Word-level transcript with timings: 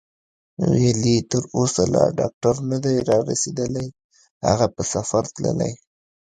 ویل 0.71 1.01
یې: 1.13 1.17
تر 1.31 1.43
اوسه 1.57 1.83
لا 1.93 2.03
ډاکټر 2.19 2.55
نه 2.71 2.77
دی 2.83 2.95
رارسېدلی، 3.09 3.87
هغه 4.47 4.65
په 4.75 4.81
سفر 4.93 5.23
تللی. 5.35 5.71